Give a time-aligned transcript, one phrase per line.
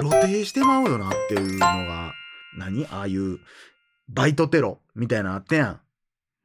[0.00, 2.12] 露呈してまうよなっていうのが。
[2.58, 2.86] 何？
[2.86, 3.38] ああいう
[4.08, 5.80] バイトテロみたいなのあったや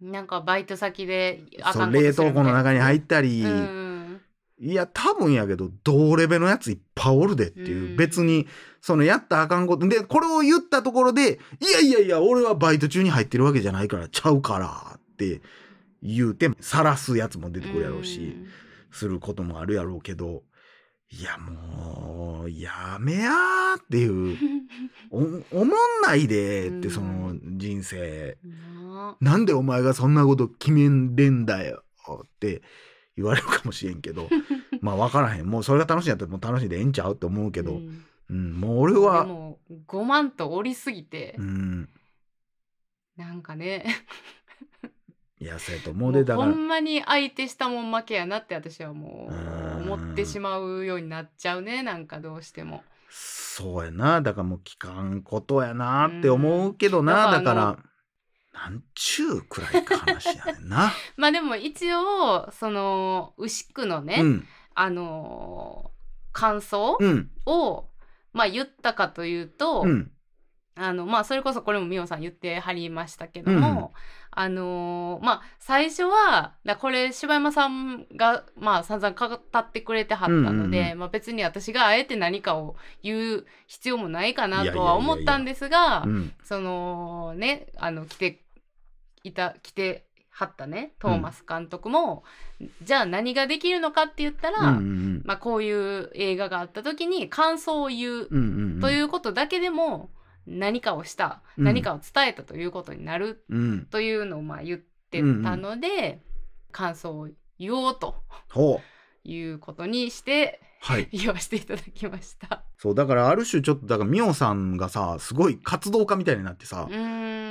[0.02, 0.12] ん。
[0.12, 4.21] なんかバイト先であそうかん冷凍庫の中に入っったり、うん
[4.63, 7.98] いや多分やけど同レベルのやついっぱいおるでっていう、うん。
[7.98, 8.46] 別に
[8.80, 9.88] そのやったらあかんこと。
[9.88, 15.41] でこれを言ったところでいやいやいや俺はバイト中に入ってるわけじゃないからちゃうからって
[16.04, 18.36] 言うて晒すやつも出てくるやろうし、
[18.91, 20.43] することもあるやろうけど
[21.14, 24.38] いやもうやめやーっていう
[25.11, 25.18] お
[25.61, 26.89] おもんないでってうん。
[26.92, 28.37] その人生。
[28.43, 29.15] うん。
[29.20, 31.84] なんでお前がそんなこと決めんれんだよ
[32.23, 32.61] って
[33.17, 34.30] 言われるかもしれんけど
[34.81, 35.47] まあ分からへん。
[35.47, 38.06] もうそれが楽しいんやったらもう楽しいでええんちゃうって思うけど、うん。
[38.30, 39.25] うんもう俺は。
[39.25, 41.89] でも5万とおりすぎて、うん。
[43.17, 43.86] なんかね。
[45.39, 46.52] いやそうやと思もううでだから。
[46.52, 49.34] ほんまに相手したもん負けやなって私はもう。
[49.34, 52.83] うん思ってしまうようになっちゃうねなんかどうしても。
[53.09, 54.22] そうやな。
[54.22, 57.78] だからもう聞かんことやなって思うけどな、うんだから
[58.53, 60.92] なんちゅうくらいか話やねんな。
[61.17, 64.48] まあでも一応その牛久のね、うん。
[64.73, 65.92] あのー
[66.33, 67.30] 感想うん。
[67.45, 67.89] を、
[68.31, 70.11] まあ言ったかというと、うん
[70.84, 73.94] あのまあそれこそこれもみおさん言ってはりましたけども、
[74.32, 86.34] あのーまあ最初はだこれ柴山さんがまあ散々語ってくれてはったので、うんうんうんまあ、別に私があえて何かを言う必要もないかなとは思ったんですがうん。
[86.44, 88.42] そのねあの来て
[89.23, 92.23] いた来てはったねトーマス監督も、
[92.82, 95.22] じゃあ何ができるのかって言ったら、うんうん。
[95.26, 98.80] まあ、こういう映画があった時に感想を言ううんうんうん。
[98.80, 100.10] ということだけでも
[100.47, 101.64] 何かをした、うん。
[101.66, 103.86] 何かを伝えたということになるうん。
[103.86, 106.22] というのをまあ言ってたので、
[106.72, 107.28] 感想を
[107.59, 108.16] 言おうと
[109.23, 111.08] いうことにしてはい。
[111.14, 112.64] 言わせていただきました。
[112.78, 116.89] そうだからある種ちょっとだからミオさんがさすごい活動家みたいになってさ、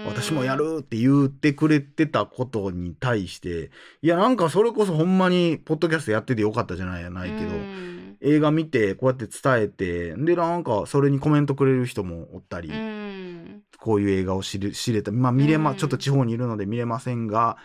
[0.06, 3.70] 私もやるって言ってくれてたことに対して
[4.02, 13.62] いやなんかそれこそほんまにポッドキャストやっててよかったじゃないやないけど、うん映画見てこうやって伝えてでなんかそれにコメントくれる人もおったり、うん。
[13.78, 15.10] こういう映画を知れ知れた。
[15.10, 15.76] まあ見れま、うん。
[15.76, 17.56] ちょっと地方にいるので見れませんが、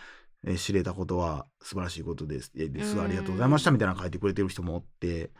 [0.44, 2.52] えー知れたことは素晴らしいことです。
[2.56, 2.96] えです。
[2.96, 3.04] うん。
[3.04, 5.30] ありがとうございましたみたいなの書いてくれてる人もおって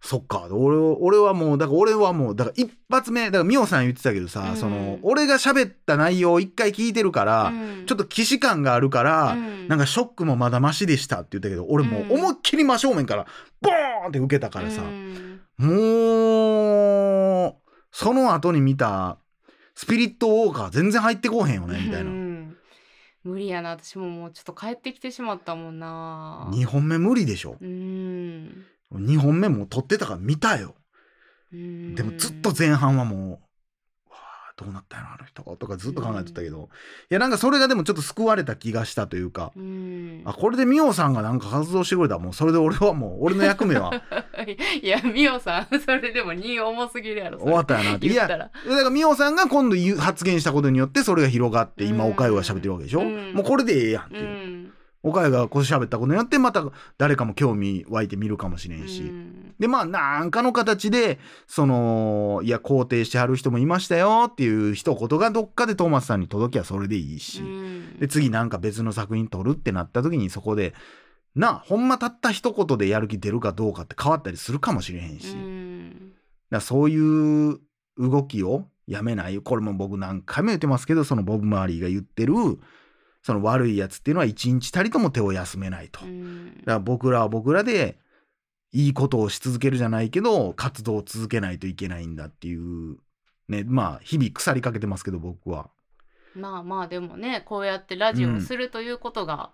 [0.00, 0.46] そっか。
[0.50, 4.56] 俺を俺はもうだから俺はもうだから一発目だからミオさん言ってたけどさ、うん。
[4.56, 7.86] その俺が喋った内容を一回聞いてるから、うん。
[7.86, 9.68] ちょっと既視感があるから、うん。
[9.68, 13.26] なんかショックもまだマシでしたって言ったけど俺もう思いっきり真正面から
[13.60, 15.40] ボーンって受けたからさ、うん。
[15.58, 17.54] もう
[17.90, 19.18] その後に見た
[19.74, 22.56] スピリットウォーカー全然入ってこうへんよねみたいな、うん。
[23.24, 23.70] 無理やな。
[23.70, 26.48] 私ももうちょっと帰ってきてしまったもんな。
[26.52, 27.56] 2本目無理でしょ。
[27.60, 30.74] うん2本目もう撮ってたから見たよ。
[31.52, 33.40] うんでもずっと前半はも
[34.08, 36.68] うわあどうなったんやろあの人とかずっと考えてたけど、
[37.10, 40.22] いやなんかそれがでもちょっと救われた気がしたというか、うん。
[40.24, 43.92] あこれでミオさんがなんか活動してくれたらもうそれで俺はもう俺の役目は。
[44.82, 48.06] いやみおさんそれでも2重すぎるやろ終わったやなって。
[48.08, 48.76] いやだ言ったら。
[48.78, 52.10] からミオさんが今度発言したことによってそれが広がって今うん。
[52.12, 53.34] おかゆが喋ってるわけでしょ、うん。
[53.34, 54.20] もうこれでええやんってう。
[54.20, 54.65] いう。
[55.06, 56.64] んおかゆがこう喋ったことによってまた
[56.98, 59.54] 誰かも興味湧いて見るかもしれんし、うん。
[59.58, 67.98] でまあなんかの形でそのいや肯定してはる人もいましたよっていう一言がどっかでトーマスさんに届きゃそれでいいし、うん。
[67.98, 70.74] で次なんか別の作品撮るってなった時にそこで
[71.34, 76.12] なあほんまたった一言でやる気出るかどうかって変わったりするかもしれへんし、うん。
[76.50, 77.58] らそういう
[77.98, 79.38] 動きをやめない。
[79.38, 82.34] これも僕何回も言ってますけどそのボブ・マーリーが言ってる
[83.26, 86.04] その悪いやつっていうのは一日たりとも手を休めないと。
[86.04, 86.58] うん。
[86.58, 87.98] だから僕らは僕らで
[88.70, 92.98] いいことをし続けるじゃないけど活動を続けないといけないんだっていう
[93.48, 95.70] ねまあ日々腐りかけてますけど僕は。
[96.36, 99.50] まあまあでもねこうやってラジオをするということが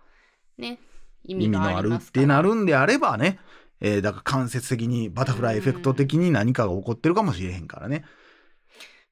[0.58, 0.78] ね、
[1.24, 3.38] 意味があ意味のあるりますからってなるんであればね、
[3.80, 8.04] えーだから間接的にバタフライエフェクト的に何かが起こってるかもしれへんからね。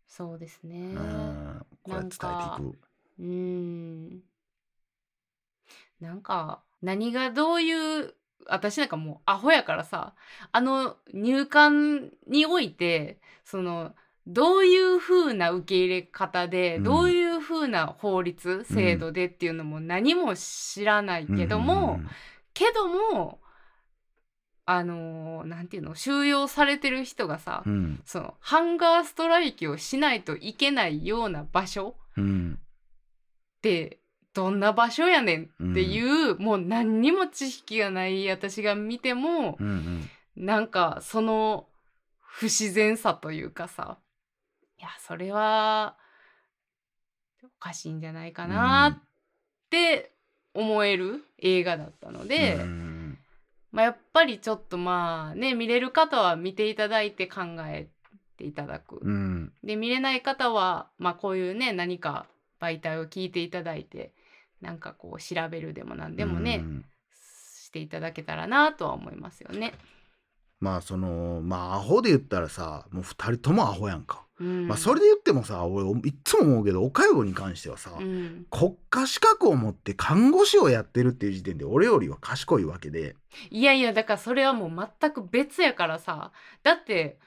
[0.07, 0.93] そうですね。
[0.97, 1.67] うん。
[1.83, 2.79] こうやって伝えていく。
[3.21, 4.21] うーん
[6.01, 8.15] なんか何がどういう
[8.47, 10.15] 私なんかもうアホやからさ
[10.51, 13.93] あの入管においてその
[14.27, 16.83] どういう風な受け入れ方で、うん。
[16.85, 22.09] どういう風な法律制度でっていうのも何も知らないけども、うん。
[22.55, 23.41] けども
[24.67, 28.01] あのーなんていうの収容されてる人がさ、うん。
[28.05, 32.59] そのハンガーストライキをしないといけないような場所うん。
[32.61, 34.00] って
[34.33, 40.11] どんな場所やねんっていう、もう何にも知識がない私が見てもうんうん。
[40.37, 41.67] なんかその
[42.21, 43.99] 不自然さというかさ。
[44.79, 45.97] いやそれは
[47.45, 49.09] おかしいんじゃないかなっ
[49.69, 50.13] て
[50.55, 53.19] 思える映画だったので、うん。
[53.73, 57.89] まあ、やっぱりちょっとまあね見れる方は見ていただいて考え
[58.37, 59.01] ていただく。
[59.03, 59.53] うん。
[59.63, 62.27] で見れない方は、まあ、こういうね何か
[62.61, 64.13] 媒体を聞いていただいて
[64.61, 66.85] なんかこう調べるでも何でもね、うん。
[67.71, 69.73] していただけたらなとは思いますよね。
[70.59, 83.15] まあそのまあアホで言ったらさもう2人ともアホやんか、うん、まあそれで言ってもさ俺いっつも思うけどおかよに関してはさ、うん、国家資格を持って看護師をやってるっていう時点で俺よりは賢いわけで。
[83.51, 86.33] いやいやだからそれはもう全く別やからさ。
[86.63, 87.19] だって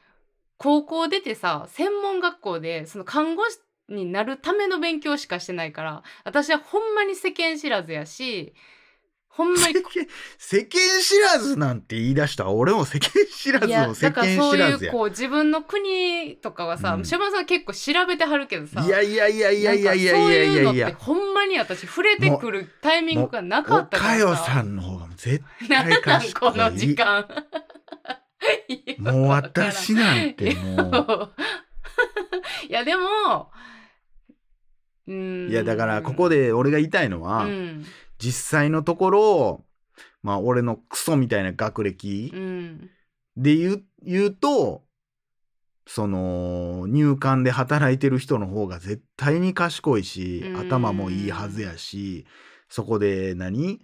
[0.58, 3.58] 高校出てさ専門学校でその看護師
[3.90, 8.54] になるための勉強しかしてないから私はほんまに世間知らずやし
[9.28, 9.74] ほんまに
[10.38, 10.70] 世間
[11.02, 12.44] 知らずなんて言い出した？
[12.44, 17.06] ら俺も世間知らずの世だから間そういう知らずやこう自分の国とかはさ、うん。
[17.06, 20.96] さん結構調べてはるけどさいやいやいやいやいやいやいやいやいや。
[20.96, 27.28] ほんまに私触れてくるタイミングがなかおったかからよささんの方が絶なんなん賢いこの時間
[29.00, 31.34] もう私なんてもう。
[31.42, 31.44] い
[32.74, 33.52] やでも
[35.08, 35.50] うん。
[35.50, 37.86] いやだからここで俺が言いたいのは、うん。
[38.18, 39.66] 実際のところ
[40.22, 42.90] まあ俺のクソみたいな学歴うん。
[43.38, 44.84] で言う言うと
[45.86, 50.68] その入管で働いてる人の方が絶対に賢いしうん。
[50.68, 52.25] 頭もいいはずやし
[52.70, 53.81] そこで何？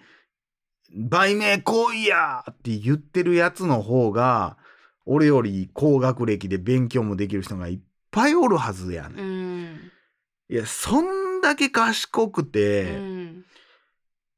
[0.97, 4.57] 売名行為やって言ってるやつの方が
[5.05, 7.79] 俺より高学歴で勉強もできる人がいっ
[8.11, 9.63] ぱいおるはずやね、、うん。
[9.63, 9.91] ん
[10.49, 13.45] いやそんだけ賢くうて、ん。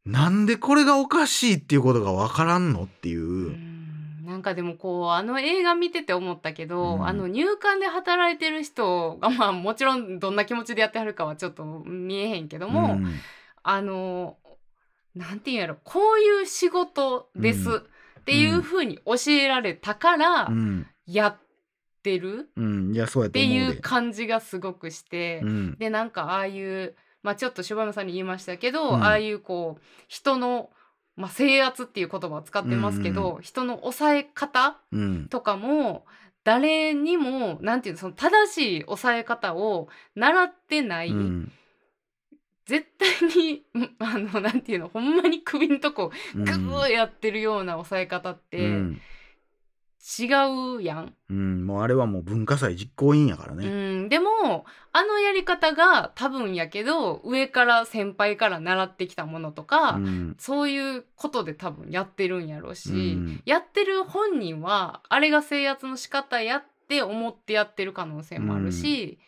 [0.06, 3.21] なんでこれがおかしいっていうことがわからんのっていう。
[3.21, 4.25] うん。
[4.25, 7.07] なんかでもこうあの映画見てて思ったけど、うん。
[7.07, 13.13] あの入管で働いてる人がまあもちろんどんな気持ちでやってはるかはちょっと見えへんけども、うん。
[13.63, 14.38] あの
[15.15, 17.77] なんていうんやろこういう仕事ですうん。
[17.77, 20.88] っていうふうに教えられたからうん。
[21.06, 21.38] やっ
[22.01, 22.50] てる？
[22.56, 23.44] うん、いやそうやって。
[23.45, 25.75] いう感じがすごくして、うん。
[25.77, 29.03] でなんかああいう、まあ、ちょっと柴山さんに言いましたけど、うん。
[29.03, 30.69] ああいうこう人の、
[31.15, 35.27] まあ、制圧っていう言葉を使ってますけど、人の抑え方うん。
[35.27, 36.06] とかも
[36.44, 41.51] 誰にもなんていうのその正しい抑え方を習ってない、うん。
[42.65, 49.01] 絶対にうん あのなんていうのほんまに首のとこうんグーやってるような抑え方ってうん
[50.19, 50.25] 違
[50.77, 51.13] うやん。
[51.30, 53.68] うん、もうあれはもう文化祭実行委員やからうね。
[53.68, 69.19] ん、でもあのやり方が多分やけど上から先輩から習ってきたものとか、うんそういうことで多分やってるんやろうし、うんやってる本人はあれが制圧の仕方やって思ってやってる可能性もあるし、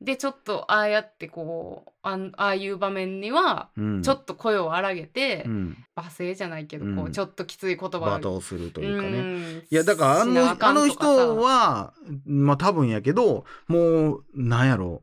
[0.00, 4.02] でちょっとああやってこうあんああいう場面にはうん。
[4.02, 5.76] ちょっと声を荒げて、うん。
[5.96, 9.22] 罵声じゃないけど、こううんちょっときつい言葉罵倒するというかね。
[9.22, 11.94] ねいやだからあのあの人は
[12.26, 15.02] まあ多分やけどもうなんやろ。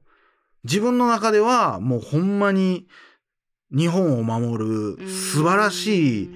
[0.63, 2.87] 自分の中ではもうほんまに
[3.71, 6.29] 日本を守る素晴らしい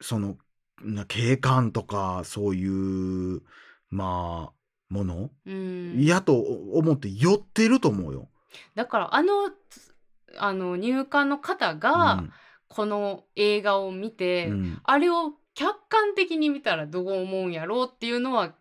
[0.00, 0.36] その
[0.82, 3.42] な警官とかそういう
[3.90, 4.57] まあ
[4.88, 5.30] もの？
[5.46, 8.28] うんやと思って寄ってると思うよ。
[8.74, 9.50] だからあの
[10.38, 12.24] あの入管の方が
[12.68, 18.54] この映画を見て、うんうんあれを客観的に見たらどう思うんやろうっていうのは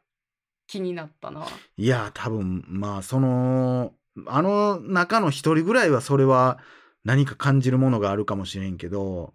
[0.65, 1.45] 気になったな。
[1.77, 3.93] いや多分まあその
[4.25, 6.57] あの中の一人ぐらいはそれは
[7.03, 9.33] 何か感じるものがあるかもしれんけど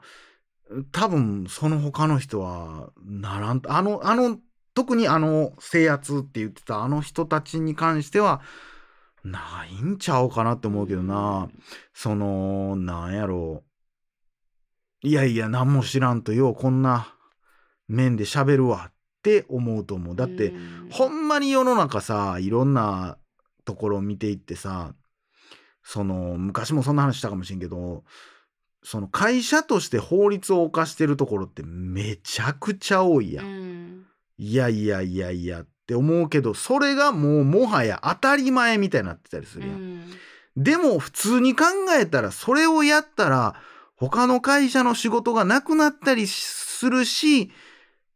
[0.91, 4.39] 多分その他の人はならんあのあの
[4.75, 8.41] 特にあの制圧って言ってたあの人たちに関しては
[9.25, 11.49] ないんちゃうかなって思うけどな、
[11.95, 13.63] そのなんやろ。
[15.05, 17.15] ういやいや何も知らんとようこんな
[17.89, 20.17] 面で喋るわって思うと思う。
[20.17, 20.89] だって、うん。
[20.91, 23.19] ほんまに世の中さいろんな
[23.65, 24.95] ところを見ていってさ
[25.85, 28.05] その昔もそんな話したかもしれんけど
[28.85, 33.82] その会社として法律を犯してるところってめちゃくちゃ多いやん。
[34.39, 39.77] うんいやいやいやいやって思うけどそれがもうもはや当たり前みたいになってたりするやん。
[39.77, 40.03] うん。
[40.57, 41.65] でも普通に考
[41.99, 43.55] えたらそれをやったら
[43.97, 47.51] 他の会社の仕事がなくなったりするし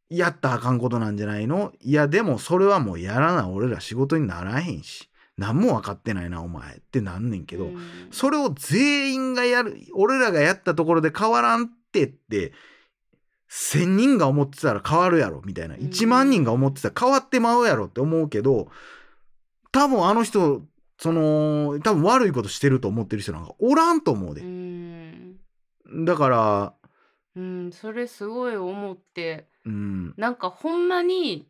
[0.09, 1.73] やったらあかんことなんじゃないの？
[1.81, 5.09] いやでもそれはもうやらな俺ら仕事にならへんし。
[5.39, 7.79] 何も分かってないなお前ってなんねんけど、うん。
[8.11, 12.53] それを全員がやる俺らがやったところで変わらんってって
[13.49, 15.77] 1,000人が思ってたら変わるやろみたいな。
[15.77, 15.81] うん。
[15.83, 18.69] 1万人が思ってたら変わってまうやろって思うけど
[19.73, 20.63] 多分あの人
[20.99, 25.37] その多分悪いことしてると思ってる人なんかおらんと思ううでん。
[26.05, 26.75] だから
[27.37, 29.49] うんそれすごい思って。
[29.65, 30.15] うん。
[30.17, 31.49] なんかほんまに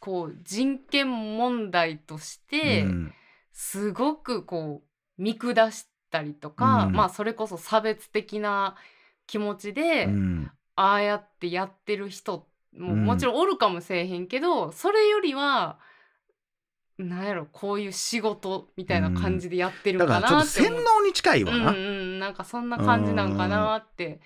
[0.00, 3.14] こう人権問題として、うん。
[3.52, 6.92] すごくこう見下したりとか、うん。
[6.92, 8.76] まあそれこそ差別的な
[9.26, 13.04] 気持ちで、うんああやってやってる人もうん。
[13.04, 15.78] もちろんおるかもしれへんけど、それよりは
[16.98, 21.00] なんやろこういう仕事みたいな感じでやってるだかからちょっと洗なって思う。
[21.00, 24.20] 脳に近いわな、うんうんなんかそんな感じなんかなって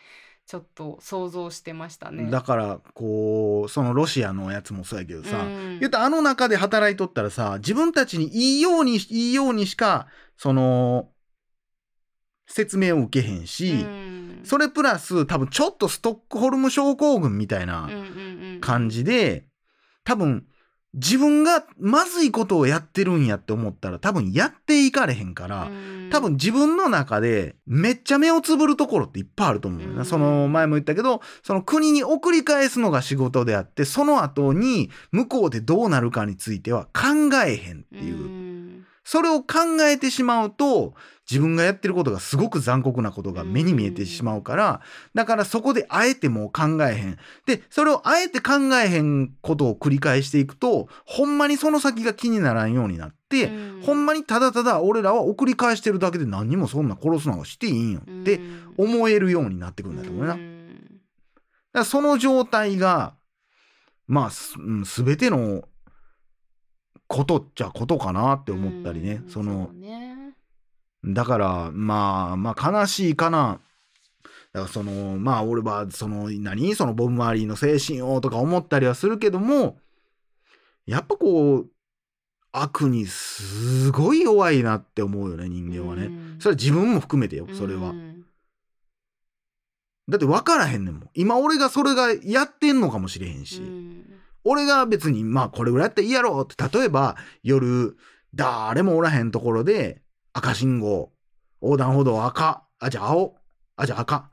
[0.47, 2.31] ちょっと想像してましたね。
[2.31, 5.79] だからこうそのロシアのやつもそうやけどさ、うん。
[5.81, 11.11] 言ったらあの中で働いとったらさ自分たちにいいようにいいようにしかその
[12.47, 14.08] 説明を受けへんし、うん
[14.49, 17.91] それプラス多分ちょっとストックホルム症候群みたいな
[18.63, 19.45] 感じで
[20.05, 20.47] 多分
[20.95, 26.09] 自分がまずいことをやってるんやって思ったら多分やっていかれへんから、うん。
[26.11, 30.05] 多分自分の中でめっちゃ目をつぶるところっていっぱいあると思うよな、うん。
[30.07, 40.93] その前も言ったけどその国に送り返すのが仕事であってその後に向こうでどうなるかについては考えへんっていう、うんそれを考えてしまうと
[41.31, 44.83] 自分がやってることがすごく残酷なことが目に見えてしまうから
[45.15, 47.19] だからそこであえてもう考えへん。
[47.47, 53.83] でそれをあえて考えへんことを繰り返していくとほんまにその先が気にならんようになって、うん。
[53.83, 58.75] ほんまにただただ俺らは送り返してるだけで何にもそんな殺すのはしていいんよってうん。
[58.77, 60.33] 思えるようになってくるんだと思うな。
[60.33, 60.69] だかん
[61.73, 63.15] らその状態が
[64.07, 65.65] まあす,、うん、全ての
[67.09, 70.35] ことっちゃことかなって思ったりね、うんそのうね
[71.05, 73.61] だからまあまあ悲しいかな。
[74.53, 76.75] だからそのまあ俺はその何？
[76.75, 79.79] そのボブ・マーリーの精神をとか思ったりはするけども
[80.87, 81.67] やっぱこう
[82.53, 86.07] 悪にすごい弱いなって思うよね人間はね。
[86.07, 87.91] うんそれは自分も含めてよそれは。
[87.91, 88.25] うん
[90.11, 91.11] だって分からへんねんもん。
[91.15, 93.61] 今俺がそれがやってんのかもしれへんし。
[93.61, 94.05] うん
[94.49, 97.97] 俺が別にまあこれぐらいやったらいいやろって例えば夜
[98.35, 100.03] 誰もおらへんところで
[100.33, 101.13] 赤信号
[101.61, 103.37] 横断歩道赤あじゃあ青
[103.77, 104.29] あじゃあ赤。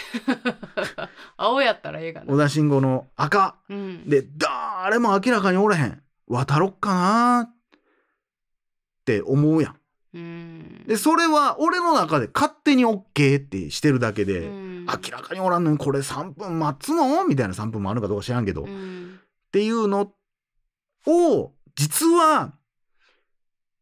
[1.36, 2.26] 青やったらええがな。
[2.26, 3.56] 横断信号の赤。
[3.68, 4.08] うん。
[4.08, 6.02] で誰も明らかにおらへん。
[6.26, 7.54] 渡ろっかなっ
[9.04, 9.76] て思うやん。
[10.14, 10.84] うん。
[10.86, 14.86] でそれは俺の中で勝手に OK ってしてるだけで、うん。
[14.86, 17.26] 明らかにおらんのにこれ3分待つの？
[17.26, 19.19] みたいな3分もあるかどうか知らんけど、っうん
[19.50, 20.12] ていうの
[21.06, 22.54] を実は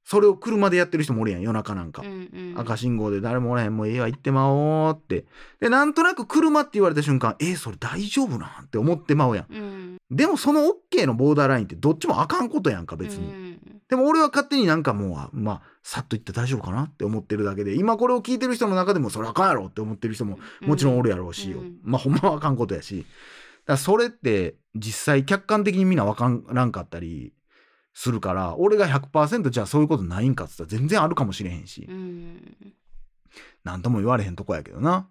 [0.05, 2.59] それを車でやってる人もおるやん夜中なんか、うんうん。
[2.59, 5.27] 赤信号で誰もおらへんもうええわ行ってまおうって。
[5.61, 9.47] でなんとなく車って言われた瞬間えそれ大丈夫なんって思ってまうやん。
[9.55, 9.97] うん。
[10.11, 13.83] でもその OK のボーダーラインってどっちもあかんことやんか別に、うん。
[13.91, 21.77] でも俺は勝手になんかもうあまあさっと言って大丈夫かなって思ってるだけで今これを聞いてる人の中でもそれあかんやろって思ってる人ももちろんおるやろうし、うん。
[21.83, 23.01] まあほんまはあかんことやし。
[23.01, 23.09] だか
[23.75, 27.33] らそれって実際客観的にみんなわからんかったり
[27.95, 32.57] するから俺が100%じゃあそういうことないんかっつったら全然あるかもしれへんし、うん。
[33.65, 35.09] なんとも言われへんとこやけどな。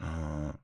[0.00, 0.58] うん。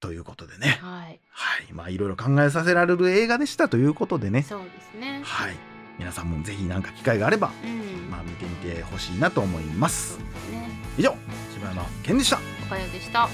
[0.00, 0.78] ということでね。
[0.80, 1.20] はい。
[1.30, 1.72] はい。
[1.72, 3.68] まあいろいろ考えさせられる映画でした。
[3.68, 4.42] ということでね。
[4.42, 5.22] そうですね。
[5.24, 5.56] はい。
[5.98, 8.10] 皆さんもぜひ何か機会があれば、うん。
[8.10, 10.18] まあ、見てみてほしいなと思います
[10.50, 10.68] ね。
[10.98, 11.14] 以上
[11.54, 12.38] 柴山健でした。
[12.66, 13.28] おかよでした。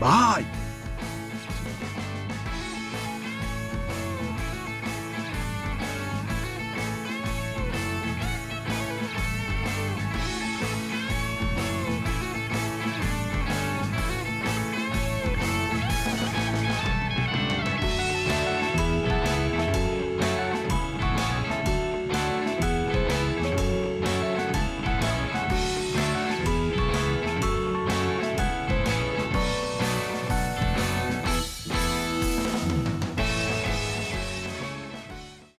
[0.00, 0.68] バイ